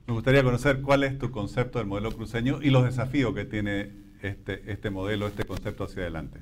Me 0.06 0.14
gustaría 0.14 0.44
conocer 0.44 0.82
cuál 0.82 1.04
es 1.04 1.18
tu 1.18 1.32
concepto 1.32 1.80
del 1.80 1.88
modelo 1.88 2.12
cruceño 2.12 2.60
y 2.62 2.70
los 2.70 2.84
desafíos 2.84 3.34
que 3.34 3.46
tiene 3.46 3.92
este, 4.22 4.72
este 4.72 4.90
modelo, 4.90 5.28
este 5.28 5.44
concepto 5.44 5.86
hacia 5.86 6.04
adelante. 6.04 6.42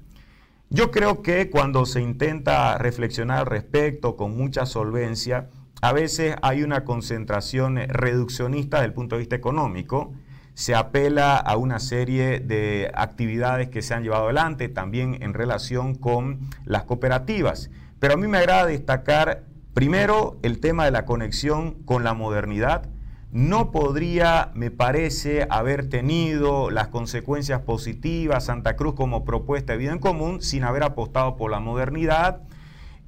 Yo 0.70 0.92
creo 0.92 1.22
que 1.22 1.50
cuando 1.50 1.86
se 1.86 2.02
intenta 2.02 2.78
reflexionar 2.78 3.40
al 3.40 3.46
respecto 3.46 4.16
con 4.16 4.36
mucha 4.38 4.66
solvencia, 4.66 5.50
a 5.82 5.94
veces 5.94 6.36
hay 6.42 6.64
una 6.64 6.86
concentración 6.86 7.76
reduccionista 7.76 8.78
desde 8.78 8.88
el 8.88 8.94
punto 8.94 9.16
de 9.16 9.20
vista 9.20 9.36
económico. 9.36 10.14
Se 10.54 10.76
apela 10.76 11.38
a 11.38 11.58
una 11.58 11.80
serie 11.80 12.40
de 12.40 12.92
actividades 12.94 13.70
que 13.70 13.82
se 13.82 13.94
han 13.94 14.04
llevado 14.04 14.26
adelante 14.26 14.70
también 14.70 15.18
en 15.22 15.34
relación 15.34 15.96
con 15.96 16.40
las 16.66 16.84
cooperativas. 16.84 17.70
Pero 18.00 18.16
a 18.16 18.18
mí 18.18 18.28
me 18.28 18.38
agrada 18.38 18.66
destacar 18.66 19.44
primero 19.74 20.38
el 20.44 20.60
tema 20.60 20.86
de 20.86 20.92
la 20.92 21.06
conexión 21.06 21.74
con 21.86 22.04
la 22.04 22.14
modernidad. 22.14 22.90
No 23.32 23.72
podría, 23.72 24.52
me 24.56 24.72
parece, 24.72 25.48
haber 25.50 25.88
tenido 25.88 26.70
las 26.70 26.90
consecuencias 26.90 27.62
positivas 27.62 28.46
Santa 28.46 28.76
Cruz 28.76 28.94
como 28.94 29.24
propuesta 29.24 29.74
de 29.74 29.80
vida 29.80 29.94
en 29.94 30.00
común 30.00 30.42
sin 30.42 30.64
haber 30.64 30.84
apostado 30.84 31.38
por 31.38 31.50
la 31.50 31.60
modernidad 31.62 32.42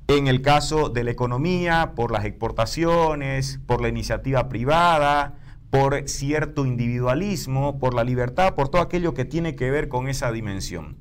en 0.08 0.28
el 0.28 0.42
caso 0.42 0.90
de 0.90 1.04
la 1.04 1.12
economía, 1.12 1.94
por 1.96 2.12
las 2.12 2.26
exportaciones, 2.26 3.60
por 3.66 3.82
la 3.82 3.90
iniciativa 3.90 4.50
privada, 4.50 5.36
por 5.74 6.08
cierto 6.08 6.68
individualismo, 6.68 7.80
por 7.80 7.96
la 7.96 8.04
libertad, 8.04 8.54
por 8.54 8.70
todo 8.70 8.84
aquello 8.84 9.16
que 9.16 9.26
tiene 9.26 9.56
que 9.56 9.72
ver 9.72 9.90
con 9.90 10.08
esa 10.08 10.32
dimensión. 10.32 10.98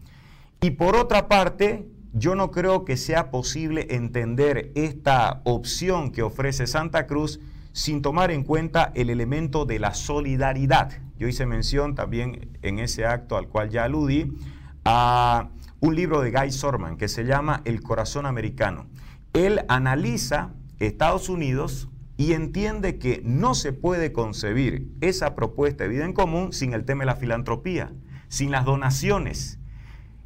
Y 0.62 0.70
por 0.70 0.96
otra 0.96 1.28
parte, 1.28 1.86
yo 2.14 2.34
no 2.36 2.50
creo 2.50 2.86
que 2.86 2.96
sea 2.96 3.30
posible 3.30 3.86
entender 3.90 4.72
esta 4.74 5.42
opción 5.44 6.10
que 6.10 6.22
ofrece 6.22 6.66
Santa 6.66 7.06
Cruz 7.06 7.38
sin 7.72 8.00
tomar 8.00 8.30
en 8.30 8.44
cuenta 8.44 8.92
el 8.94 9.10
elemento 9.10 9.66
de 9.66 9.78
la 9.78 9.92
solidaridad. 9.92 10.90
Yo 11.18 11.28
hice 11.28 11.44
mención 11.44 11.94
también 11.94 12.56
en 12.62 12.78
ese 12.78 13.04
acto 13.04 13.36
al 13.36 13.48
cual 13.48 13.68
ya 13.68 13.84
aludí 13.84 14.32
a 14.86 15.50
un 15.80 15.94
libro 15.94 16.22
de 16.22 16.30
Guy 16.30 16.50
Sorman 16.50 16.96
que 16.96 17.08
se 17.08 17.24
llama 17.24 17.60
El 17.66 17.82
corazón 17.82 18.24
americano. 18.24 18.86
Él 19.34 19.66
analiza 19.68 20.54
Estados 20.78 21.28
Unidos 21.28 21.90
y 22.22 22.34
entiende 22.34 23.00
que 23.00 23.20
no 23.24 23.52
se 23.52 23.72
puede 23.72 24.12
concebir 24.12 24.92
esa 25.00 25.34
propuesta 25.34 25.82
de 25.82 25.90
vida 25.90 26.04
en 26.04 26.12
común 26.12 26.52
sin 26.52 26.72
el 26.72 26.84
tema 26.84 27.00
de 27.00 27.06
la 27.06 27.16
filantropía, 27.16 27.92
sin 28.28 28.52
las 28.52 28.64
donaciones. 28.64 29.58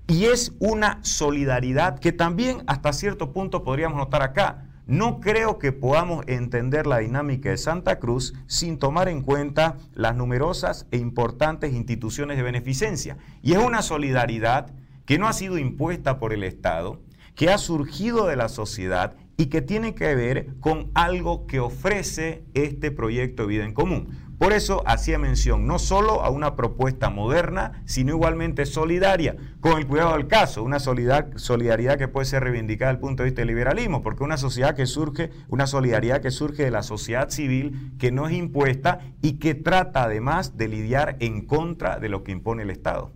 Y 0.06 0.26
es 0.26 0.52
una 0.58 0.98
solidaridad 1.00 1.98
que 1.98 2.12
también 2.12 2.64
hasta 2.66 2.92
cierto 2.92 3.32
punto 3.32 3.64
podríamos 3.64 3.96
notar 3.96 4.20
acá. 4.20 4.66
No 4.86 5.20
creo 5.20 5.58
que 5.58 5.72
podamos 5.72 6.22
entender 6.28 6.86
la 6.86 6.98
dinámica 6.98 7.48
de 7.48 7.56
Santa 7.56 7.98
Cruz 7.98 8.34
sin 8.46 8.78
tomar 8.78 9.08
en 9.08 9.22
cuenta 9.22 9.78
las 9.94 10.14
numerosas 10.14 10.86
e 10.90 10.98
importantes 10.98 11.72
instituciones 11.72 12.36
de 12.36 12.42
beneficencia. 12.42 13.16
Y 13.40 13.54
es 13.54 13.58
una 13.58 13.80
solidaridad 13.80 14.70
que 15.06 15.18
no 15.18 15.28
ha 15.28 15.32
sido 15.32 15.56
impuesta 15.56 16.18
por 16.18 16.34
el 16.34 16.44
Estado, 16.44 17.00
que 17.34 17.48
ha 17.48 17.56
surgido 17.56 18.26
de 18.26 18.36
la 18.36 18.50
sociedad 18.50 19.14
y 19.36 19.46
que 19.46 19.62
tiene 19.62 19.94
que 19.94 20.14
ver 20.14 20.48
con 20.60 20.90
algo 20.94 21.46
que 21.46 21.60
ofrece 21.60 22.44
este 22.54 22.90
proyecto 22.90 23.42
de 23.42 23.48
vida 23.48 23.64
en 23.64 23.74
común. 23.74 24.26
Por 24.38 24.52
eso 24.52 24.82
hacía 24.86 25.18
mención 25.18 25.66
no 25.66 25.78
solo 25.78 26.22
a 26.22 26.28
una 26.28 26.56
propuesta 26.56 27.08
moderna, 27.08 27.82
sino 27.86 28.12
igualmente 28.12 28.66
solidaria, 28.66 29.34
con 29.60 29.78
el 29.78 29.86
cuidado 29.86 30.12
del 30.12 30.26
caso, 30.26 30.62
una 30.62 30.78
solidaridad 30.78 31.96
que 31.96 32.08
puede 32.08 32.26
ser 32.26 32.44
reivindicada 32.44 32.90
desde 32.90 32.98
el 32.98 33.00
punto 33.00 33.22
de 33.22 33.30
vista 33.30 33.40
del 33.40 33.48
liberalismo, 33.48 34.02
porque 34.02 34.24
una 34.24 34.36
sociedad 34.36 34.76
que 34.76 34.84
surge, 34.84 35.30
una 35.48 35.66
solidaridad 35.66 36.20
que 36.20 36.30
surge 36.30 36.64
de 36.64 36.70
la 36.70 36.82
sociedad 36.82 37.30
civil, 37.30 37.92
que 37.98 38.12
no 38.12 38.28
es 38.28 38.34
impuesta 38.34 39.00
y 39.22 39.38
que 39.38 39.54
trata 39.54 40.04
además 40.04 40.58
de 40.58 40.68
lidiar 40.68 41.16
en 41.20 41.46
contra 41.46 41.98
de 41.98 42.10
lo 42.10 42.22
que 42.22 42.32
impone 42.32 42.64
el 42.64 42.70
Estado. 42.70 43.12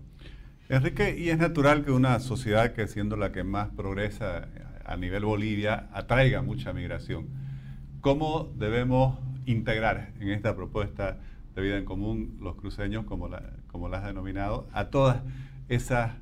Enrique, 0.70 1.18
y 1.18 1.28
es 1.28 1.38
natural 1.38 1.84
que 1.84 1.90
una 1.90 2.18
sociedad 2.20 2.72
que 2.72 2.86
siendo 2.86 3.16
la 3.16 3.30
que 3.30 3.44
más 3.44 3.68
progresa 3.70 4.48
a 4.90 4.96
nivel 4.96 5.24
Bolivia 5.24 5.88
atraiga 5.92 6.42
mucha 6.42 6.72
migración. 6.72 7.28
¿Cómo 8.00 8.52
debemos 8.56 9.18
integrar 9.46 10.12
en 10.20 10.30
esta 10.30 10.56
propuesta 10.56 11.18
de 11.54 11.62
vida 11.62 11.76
en 11.76 11.84
común 11.84 12.36
los 12.40 12.56
cruceños, 12.56 13.04
como 13.04 13.28
la, 13.28 13.42
como 13.68 13.86
has 13.86 14.04
denominado, 14.04 14.68
a 14.72 14.90
todas 14.90 15.22
esas 15.68 16.12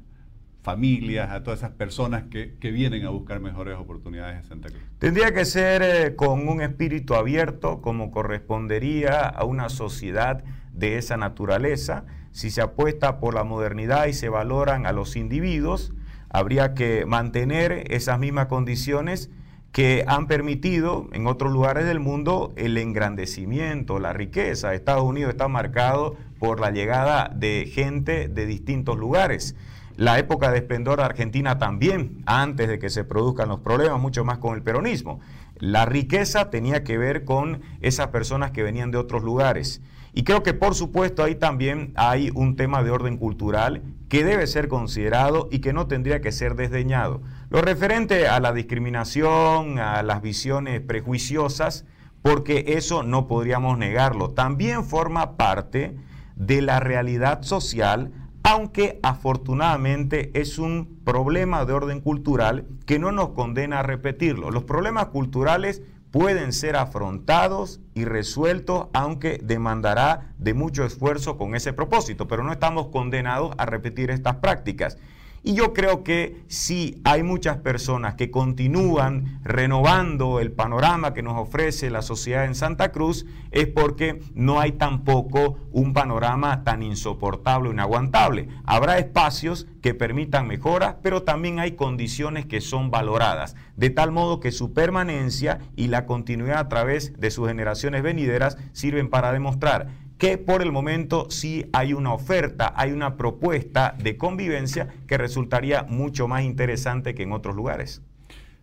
familias, 0.63 1.31
a 1.31 1.43
todas 1.43 1.61
esas 1.61 1.71
personas 1.73 2.25
que, 2.25 2.57
vienen 2.71 3.07
a 3.07 3.11
buscar 3.11 3.41
mejores 3.41 3.77
oportunidades 3.79 4.37
en 4.37 4.45
Santa 4.45 4.69
Cruz? 4.69 4.83
Tendría 4.99 5.33
que 5.33 5.47
ser 5.47 5.83
eh, 5.83 6.15
con 6.15 6.47
un 6.47 6.61
espíritu 6.61 7.15
abierto, 7.15 7.81
como 7.81 8.11
correspondería 8.11 9.21
a 9.21 9.45
una 9.45 9.71
sociedad 9.71 10.45
de 10.75 10.99
esa 10.99 11.17
naturaleza 11.17 12.05
si 12.33 12.51
se 12.51 12.61
apuesta 12.61 13.19
por 13.19 13.35
la 13.35 13.45
modernidad 13.45 14.07
y 14.07 14.13
se 14.13 14.29
valoran 14.29 14.87
a 14.87 14.93
los 14.93 15.17
individuos, 15.17 15.93
habría 16.31 16.75
que 16.75 17.07
mantener 17.07 17.85
esas 17.93 18.19
mismas 18.19 18.47
condiciones 18.47 19.31
que 19.73 20.05
han 20.07 20.27
permitido 20.27 21.09
en 21.13 21.27
otros 21.27 21.53
lugares 21.53 21.85
del 21.85 22.01
mundo 22.01 22.53
el 22.57 22.77
engrandecimiento, 22.79 23.99
la 23.99 24.13
riqueza. 24.13 24.75
Estados 24.75 25.05
Unidos 25.05 25.31
está 25.31 25.49
marcado 25.49 26.17
por 26.39 26.61
la 26.61 26.71
llegada 26.71 27.31
de 27.35 27.71
gente 27.73 28.29
de 28.29 28.47
distintos 28.47 28.99
lugares. 28.99 29.57
La 29.97 30.19
época 30.19 30.51
de 30.51 30.59
esplendor 30.59 31.01
Argentina 31.01 31.59
también, 31.59 32.23
antes 32.25 32.69
de 32.69 32.79
que 32.79 32.89
se 32.89 33.05
produzcan 33.05 33.49
los 33.49 33.61
problemas, 33.61 34.01
mucho 34.01 34.25
más 34.25 34.39
con 34.39 34.55
el 34.55 34.63
peronismo. 34.63 35.21
La 35.59 35.87
riqueza 35.87 36.51
tenía 36.51 36.85
que 36.85 36.99
ver 36.99 37.25
con 37.25 37.63
esas 37.81 38.09
personas 38.09 38.53
que 38.53 38.63
venían 38.63 38.93
de 38.93 38.99
otros 38.99 39.25
lugares. 39.25 39.83
Y 40.13 40.25
creo 40.25 40.43
que 40.43 40.55
por 40.55 40.75
supuesto 40.75 41.23
ahí 41.23 41.35
también 41.35 41.93
hay 41.97 42.31
un 42.35 42.57
tema 42.57 42.83
de 42.83 42.91
orden 42.91 43.17
cultural 43.17 43.83
que 44.09 44.25
debe 44.25 44.47
ser 44.47 44.69
considerado 44.69 45.49
y 45.51 45.59
que 45.59 45.73
no 45.73 45.87
tendría 45.87 46.21
que 46.21 46.33
ser 46.33 46.55
desdeñado. 46.55 47.21
Lo 47.51 47.61
referente 47.61 48.27
a 48.27 48.41
la 48.41 48.53
discriminación, 48.53 49.79
a 49.79 50.03
las 50.03 50.23
visiones 50.23 50.81
prejuiciosas, 50.81 51.85
porque 52.23 52.65
eso 52.69 53.03
no 53.03 53.29
podríamos 53.29 53.79
negarlo, 53.79 54.31
también 54.31 54.85
forma 54.85 55.37
parte 55.37 55.97
de 56.37 56.63
la 56.63 56.81
realidad 56.81 57.43
social, 57.43 58.13
aunque 58.43 58.99
afortunadamente 59.03 60.31
es 60.39 60.59
un 60.59 61.01
problema 61.05 61.65
de 61.65 61.73
orden 61.73 62.01
cultural 62.01 62.67
que 62.87 62.99
no 62.99 63.13
nos 63.13 63.31
condena 63.31 63.81
a 63.81 63.83
repetirlo. 63.83 64.51
Los 64.51 64.65
problemas 64.65 65.07
culturales 65.07 65.83
pueden 66.19 66.53
ser 66.53 66.75
afrontados 66.75 67.79
y 67.95 68.05
resueltos, 68.05 68.89
aunque 68.93 69.39
demandará 69.41 70.33
de 70.37 70.53
mucho 70.53 70.85
esfuerzo 70.85 71.39
con 71.39 71.55
ese 71.55 71.73
propósito, 71.73 72.27
pero 72.27 72.43
no 72.43 72.51
estamos 72.51 72.89
condenados 72.89 73.55
a 73.57 73.67
repetir 73.67 74.11
estas 74.11 74.35
prácticas. 74.39 74.99
Y 75.43 75.55
yo 75.55 75.73
creo 75.73 76.03
que 76.03 76.43
si 76.49 77.01
hay 77.05 77.23
muchas 77.23 77.59
personas 77.59 78.15
que 78.15 78.31
continúan 78.31 79.41
renovando 79.45 80.41
el 80.41 80.53
panorama 80.53 81.15
que 81.15 81.23
nos 81.23 81.39
ofrece 81.39 81.91
la 81.91 82.03
sociedad 82.03 82.45
en 82.45 82.55
Santa 82.55 82.91
Cruz, 82.93 83.25
es 83.51 83.67
porque 83.67 84.21
no 84.35 84.61
hay 84.61 84.73
tampoco 84.73 85.57
un 85.73 85.93
panorama 85.93 86.65
tan 86.65 86.83
insoportable 86.83 87.69
o 87.69 87.73
inaguantable. 87.73 88.49
Habrá 88.65 88.99
espacios 88.99 89.67
que 89.81 89.95
permitan 89.95 90.47
mejoras, 90.47 90.97
pero 91.03 91.23
también 91.23 91.61
hay 91.61 91.73
condiciones 91.73 92.47
que 92.47 92.61
son 92.61 92.91
valoradas, 92.91 93.55
de 93.77 93.91
tal 93.91 94.11
modo 94.11 94.41
que 94.41 94.53
su 94.53 94.73
permanencia 94.73 95.61
y 95.77 95.87
la 95.87 96.05
continuidad 96.05 96.59
a 96.59 96.69
través 96.69 97.19
de 97.19 97.31
sus 97.31 97.49
generaciones 97.49 98.03
venideras 98.03 98.59
sirven 98.73 99.09
para 99.09 99.33
demostrar 99.33 99.89
que 100.19 100.37
por 100.37 100.63
el 100.63 100.73
momento 100.73 101.31
sí 101.31 101.65
hay 101.73 101.93
una 101.93 102.13
oferta, 102.13 102.75
hay 102.77 102.91
una 102.91 103.17
propuesta 103.17 103.97
de 104.03 104.17
convivencia 104.17 104.89
que 105.07 105.17
resultaría 105.17 105.85
mucho 105.85 106.27
más 106.27 106.43
interesante 106.43 107.15
que 107.15 107.23
en 107.23 107.33
otros 107.33 107.55
lugares. 107.55 108.03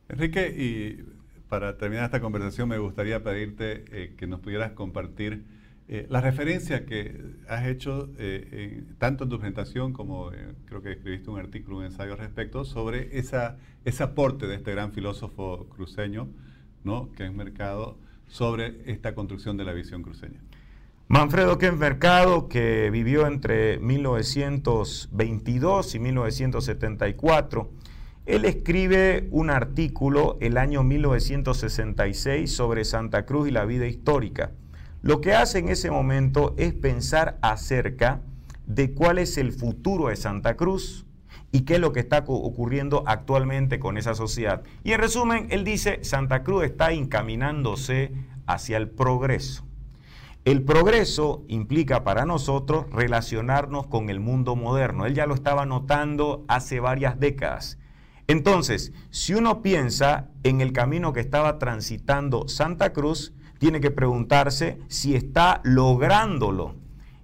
Enrique, 0.09 0.47
y 0.49 1.03
para 1.47 1.77
terminar 1.77 2.05
esta 2.05 2.19
conversación 2.19 2.67
me 2.69 2.77
gustaría 2.77 3.23
pedirte 3.23 3.85
eh, 3.91 4.13
que 4.17 4.27
nos 4.27 4.41
pudieras 4.41 4.73
compartir 4.73 5.45
eh, 5.87 6.05
la 6.09 6.19
referencia 6.19 6.85
que 6.85 7.21
has 7.47 7.65
hecho 7.67 8.09
eh, 8.17 8.83
tanto 8.97 9.23
en 9.23 9.29
tu 9.29 9.37
presentación 9.37 9.93
como 9.93 10.31
creo 10.65 10.81
que 10.81 10.91
escribiste 10.91 11.29
un 11.29 11.39
artículo, 11.39 11.77
un 11.77 11.85
ensayo 11.85 12.13
al 12.13 12.17
respecto, 12.17 12.65
sobre 12.65 13.17
ese 13.17 14.03
aporte 14.03 14.47
de 14.47 14.55
este 14.55 14.71
gran 14.71 14.91
filósofo 14.91 15.67
cruceño, 15.69 16.27
¿no? 16.83 17.11
que 17.13 17.25
es 17.25 17.33
Mercado, 17.33 17.97
sobre 18.27 18.81
esta 18.91 19.15
construcción 19.15 19.55
de 19.55 19.63
la 19.63 19.73
visión 19.73 20.01
cruceña. 20.01 20.41
Manfredo 21.07 21.59
Ken 21.59 21.77
Mercado, 21.77 22.49
que 22.49 22.89
vivió 22.89 23.27
entre 23.27 23.77
1922 23.77 25.93
y 25.93 25.99
1974, 25.99 27.69
él 28.25 28.45
escribe 28.45 29.27
un 29.29 29.51
artículo 29.51 30.35
el 30.41 30.57
año 30.57 30.83
1966 30.83 32.51
sobre 32.51 32.85
Santa 32.85 33.27
Cruz 33.27 33.49
y 33.49 33.51
la 33.51 33.65
vida 33.65 33.85
histórica. 33.85 34.53
Lo 35.03 35.21
que 35.21 35.35
hace 35.35 35.59
en 35.59 35.69
ese 35.69 35.91
momento 35.91 36.55
es 36.57 36.73
pensar 36.73 37.37
acerca 37.43 38.21
de 38.65 38.91
cuál 38.91 39.19
es 39.19 39.37
el 39.37 39.51
futuro 39.51 40.07
de 40.07 40.15
Santa 40.15 40.55
Cruz 40.55 41.05
y 41.51 41.65
qué 41.65 41.75
es 41.75 41.79
lo 41.79 41.93
que 41.93 41.99
está 41.99 42.23
ocurriendo 42.25 43.03
actualmente 43.05 43.77
con 43.77 43.99
esa 43.99 44.15
sociedad. 44.15 44.63
Y 44.83 44.93
en 44.93 45.01
resumen, 45.01 45.45
él 45.51 45.63
dice, 45.63 46.03
Santa 46.03 46.41
Cruz 46.41 46.63
está 46.63 46.93
encaminándose 46.93 48.11
hacia 48.47 48.77
el 48.77 48.89
progreso. 48.89 49.64
El 50.45 50.61
progreso 50.61 51.43
implica 51.47 52.03
para 52.03 52.23
nosotros 52.23 52.85
relacionarnos 52.91 53.87
con 53.87 54.11
el 54.11 54.19
mundo 54.19 54.55
moderno. 54.55 55.07
Él 55.07 55.15
ya 55.15 55.25
lo 55.25 55.33
estaba 55.33 55.65
notando 55.65 56.45
hace 56.47 56.79
varias 56.79 57.19
décadas. 57.19 57.79
Entonces, 58.27 58.93
si 59.09 59.33
uno 59.33 59.63
piensa 59.63 60.29
en 60.43 60.61
el 60.61 60.71
camino 60.71 61.13
que 61.13 61.19
estaba 61.19 61.57
transitando 61.57 62.47
Santa 62.47 62.93
Cruz, 62.93 63.33
tiene 63.57 63.81
que 63.81 63.89
preguntarse 63.89 64.77
si 64.87 65.15
está 65.15 65.61
lográndolo. 65.63 66.75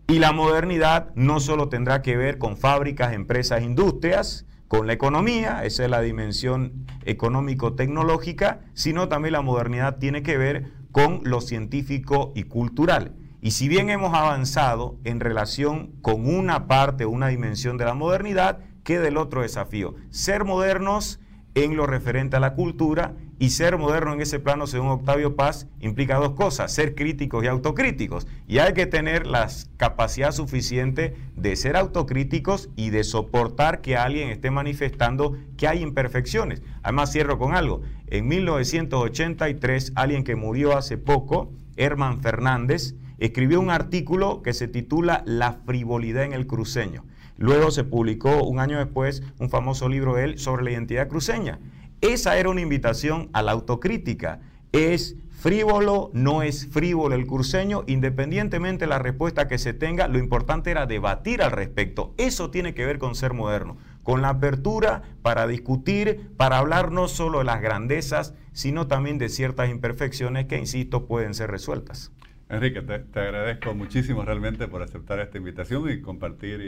Y 0.07 0.17
la 0.17 0.31
modernidad 0.31 1.13
no 1.13 1.39
solo 1.39 1.69
tendrá 1.69 2.01
que 2.01 2.17
ver 2.17 2.39
con 2.39 2.57
fábricas, 2.57 3.13
empresas, 3.13 3.61
industrias, 3.61 4.47
con 4.67 4.87
la 4.87 4.93
economía, 4.93 5.63
esa 5.63 5.83
es 5.83 5.91
la 5.91 6.01
dimensión 6.01 6.87
económico-tecnológica, 7.05 8.61
sino 8.73 9.09
también 9.09 9.33
la 9.33 9.41
modernidad 9.41 9.97
tiene 9.97 10.23
que 10.23 10.37
ver 10.37 10.71
con 10.91 11.21
lo 11.23 11.41
científico 11.41 12.31
y 12.35 12.43
cultural. 12.43 13.15
Y 13.41 13.51
si 13.51 13.67
bien 13.67 13.89
hemos 13.89 14.13
avanzado 14.13 14.99
en 15.03 15.19
relación 15.19 15.93
con 16.01 16.27
una 16.27 16.67
parte, 16.67 17.05
una 17.05 17.27
dimensión 17.27 17.77
de 17.77 17.85
la 17.85 17.93
modernidad, 17.93 18.59
queda 18.83 19.07
el 19.07 19.17
otro 19.17 19.41
desafío, 19.41 19.95
ser 20.09 20.45
modernos 20.45 21.19
en 21.55 21.75
lo 21.75 21.87
referente 21.87 22.37
a 22.37 22.39
la 22.39 22.53
cultura 22.53 23.15
y 23.41 23.49
ser 23.49 23.79
moderno 23.79 24.13
en 24.13 24.21
ese 24.21 24.39
plano, 24.39 24.67
según 24.67 24.89
Octavio 24.89 25.35
Paz, 25.35 25.65
implica 25.79 26.17
dos 26.17 26.33
cosas, 26.33 26.71
ser 26.71 26.93
críticos 26.93 27.43
y 27.43 27.47
autocríticos. 27.47 28.27
Y 28.47 28.59
hay 28.59 28.73
que 28.73 28.85
tener 28.85 29.25
la 29.25 29.47
capacidad 29.77 30.31
suficiente 30.31 31.15
de 31.35 31.55
ser 31.55 31.75
autocríticos 31.75 32.69
y 32.75 32.91
de 32.91 33.03
soportar 33.03 33.81
que 33.81 33.97
alguien 33.97 34.29
esté 34.29 34.51
manifestando 34.51 35.35
que 35.57 35.67
hay 35.67 35.81
imperfecciones. 35.81 36.61
Además, 36.83 37.13
cierro 37.13 37.39
con 37.39 37.55
algo. 37.55 37.81
En 38.05 38.27
1983, 38.27 39.93
alguien 39.95 40.23
que 40.23 40.35
murió 40.35 40.77
hace 40.77 40.99
poco, 40.99 41.51
Herman 41.77 42.21
Fernández, 42.21 42.93
escribió 43.17 43.59
un 43.59 43.71
artículo 43.71 44.43
que 44.43 44.53
se 44.53 44.67
titula 44.67 45.23
La 45.25 45.53
frivolidad 45.53 46.25
en 46.25 46.33
el 46.33 46.45
cruceño. 46.45 47.05
Luego 47.37 47.71
se 47.71 47.83
publicó 47.83 48.43
un 48.43 48.59
año 48.59 48.77
después 48.77 49.23
un 49.39 49.49
famoso 49.49 49.89
libro 49.89 50.13
de 50.13 50.25
él 50.25 50.37
sobre 50.37 50.63
la 50.63 50.69
identidad 50.69 51.07
cruceña. 51.07 51.57
Esa 52.01 52.39
era 52.39 52.49
una 52.49 52.61
invitación 52.61 53.29
a 53.31 53.43
la 53.43 53.51
autocrítica. 53.51 54.39
¿Es 54.71 55.17
frívolo? 55.29 56.09
¿No 56.13 56.41
es 56.41 56.67
frívolo 56.67 57.13
el 57.13 57.27
cruceño? 57.27 57.83
Independientemente 57.85 58.85
de 58.85 58.89
la 58.89 58.97
respuesta 58.97 59.47
que 59.47 59.59
se 59.59 59.75
tenga, 59.75 60.07
lo 60.07 60.17
importante 60.17 60.71
era 60.71 60.87
debatir 60.87 61.43
al 61.43 61.51
respecto. 61.51 62.15
Eso 62.17 62.49
tiene 62.49 62.73
que 62.73 62.87
ver 62.87 62.97
con 62.97 63.13
ser 63.13 63.33
moderno, 63.35 63.77
con 64.01 64.23
la 64.23 64.29
apertura 64.29 65.03
para 65.21 65.45
discutir, 65.45 66.31
para 66.37 66.57
hablar 66.57 66.91
no 66.91 67.07
solo 67.07 67.37
de 67.37 67.45
las 67.45 67.61
grandezas, 67.61 68.33
sino 68.51 68.87
también 68.87 69.19
de 69.19 69.29
ciertas 69.29 69.69
imperfecciones 69.69 70.47
que, 70.47 70.57
insisto, 70.57 71.05
pueden 71.05 71.35
ser 71.35 71.51
resueltas. 71.51 72.11
Enrique, 72.49 72.81
te, 72.81 73.19
agradezco 73.19 73.75
muchísimo 73.75 74.25
realmente 74.25 74.67
por 74.67 74.81
aceptar 74.81 75.19
esta 75.19 75.37
invitación 75.37 75.87
y 75.91 76.01
compartir 76.01 76.59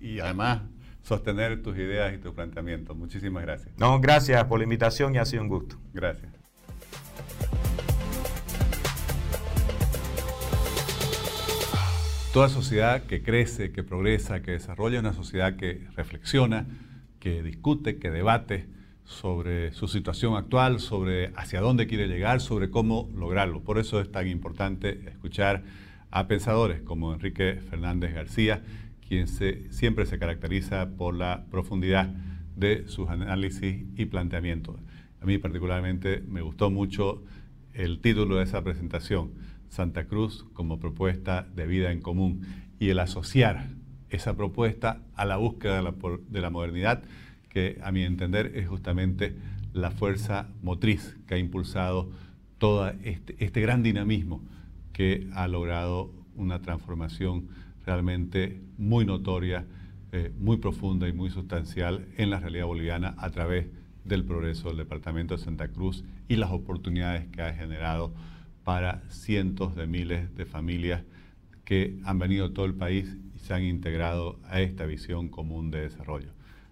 y 0.00 0.20
además 0.20 0.62
sostener 1.02 1.62
tus 1.62 1.76
ideas 1.76 2.14
y 2.14 2.18
tus 2.18 2.34
planteamientos. 2.34 2.96
Muchísimas 2.96 3.42
gracias. 3.42 3.70
No, 3.78 4.00
gracias 4.00 4.44
por 4.44 4.58
la 4.58 4.64
invitación 4.64 5.14
y 5.14 5.18
ha 5.18 5.24
sido 5.24 5.42
un 5.42 5.48
gusto. 5.48 5.76
Gracias. 5.92 6.30
Toda 12.32 12.50
sociedad 12.50 13.04
que 13.04 13.22
crece, 13.22 13.72
que 13.72 13.82
progresa, 13.82 14.42
que 14.42 14.52
desarrolla 14.52 14.98
es 14.98 15.00
una 15.00 15.14
sociedad 15.14 15.56
que 15.56 15.86
reflexiona, 15.96 16.66
que 17.20 17.42
discute, 17.42 17.98
que 17.98 18.10
debate 18.10 18.68
sobre 19.04 19.72
su 19.72 19.88
situación 19.88 20.36
actual, 20.36 20.78
sobre 20.78 21.32
hacia 21.34 21.60
dónde 21.60 21.86
quiere 21.86 22.06
llegar, 22.06 22.42
sobre 22.42 22.70
cómo 22.70 23.10
lograrlo. 23.16 23.62
Por 23.62 23.78
eso 23.78 24.00
es 24.00 24.12
tan 24.12 24.28
importante 24.28 25.08
escuchar 25.08 25.64
a 26.10 26.28
pensadores 26.28 26.82
como 26.82 27.14
Enrique 27.14 27.60
Fernández 27.70 28.14
García, 28.14 28.62
quien 29.08 29.26
siempre 29.26 30.04
se 30.04 30.18
caracteriza 30.18 30.90
por 30.90 31.14
la 31.14 31.46
profundidad 31.50 32.14
de 32.56 32.86
sus 32.88 33.08
análisis 33.08 33.84
y 33.96 34.04
planteamientos. 34.04 34.76
A 35.20 35.24
mí 35.24 35.38
particularmente 35.38 36.22
me 36.28 36.42
gustó 36.42 36.70
mucho 36.70 37.24
el 37.72 38.00
título 38.00 38.36
de 38.36 38.44
esa 38.44 38.62
presentación, 38.62 39.32
Santa 39.70 40.04
Cruz 40.04 40.44
como 40.52 40.78
propuesta 40.78 41.48
de 41.54 41.66
vida 41.66 41.90
en 41.90 42.00
común, 42.00 42.42
y 42.78 42.90
el 42.90 42.98
asociar 42.98 43.68
esa 44.10 44.36
propuesta 44.36 45.00
a 45.14 45.24
la 45.24 45.36
búsqueda 45.36 45.76
de 45.76 46.40
la, 46.40 46.50
modernidad, 46.50 47.02
que 47.48 47.78
a 47.82 47.90
mi 47.92 48.02
entender 48.02 48.52
es 48.56 48.68
justamente 48.68 49.36
la 49.72 49.90
fuerza 49.90 50.48
motriz 50.62 51.16
que 51.26 51.34
ha 51.34 51.38
impulsado 51.38 52.10
todo 52.58 52.90
este, 53.04 53.36
este 53.38 53.60
gran 53.60 53.82
dinamismo 53.82 54.42
que 54.92 55.28
ha 55.34 55.48
logrado 55.48 56.12
una 56.34 56.60
transformación 56.60 57.48
realmente 57.88 58.60
muy 58.76 59.06
notoria, 59.06 59.64
eh, 60.12 60.30
muy 60.38 60.58
profunda 60.58 61.08
y 61.08 61.14
muy 61.14 61.30
sustancial 61.30 62.04
en 62.18 62.28
la 62.28 62.38
realidad 62.38 62.66
boliviana 62.66 63.14
a 63.16 63.30
través 63.30 63.66
del 64.04 64.24
progreso 64.24 64.68
del 64.68 64.76
Departamento 64.76 65.38
de 65.38 65.42
Santa 65.42 65.68
Cruz 65.68 66.04
y 66.28 66.36
las 66.36 66.50
oportunidades 66.50 67.26
que 67.28 67.40
ha 67.40 67.54
generado 67.54 68.12
para 68.62 69.00
cientos 69.08 69.74
de 69.74 69.86
miles 69.86 70.36
de 70.36 70.44
familias 70.44 71.02
que 71.64 71.98
han 72.04 72.18
venido 72.18 72.46
a 72.46 72.52
todo 72.52 72.66
el 72.66 72.74
país 72.74 73.16
y 73.34 73.38
se 73.38 73.54
han 73.54 73.62
integrado 73.62 74.38
a 74.44 74.60
esta 74.60 74.84
visión 74.84 75.30
común 75.30 75.70
de 75.70 75.80
desarrollo. 75.80 76.28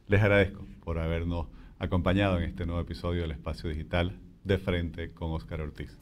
Les 0.09 0.21
agradezco 0.21 0.67
por 0.85 0.99
habernos 0.99 1.47
acompañado 1.79 2.37
en 2.37 2.45
este 2.45 2.67
nuevo 2.67 2.83
episodio 2.83 3.23
del 3.23 3.31
Espacio 3.31 3.71
Digital 3.71 4.19
de 4.45 4.59
Frente 4.59 5.13
con 5.13 5.31
Óscar 5.31 5.63
Ortiz. 5.63 5.97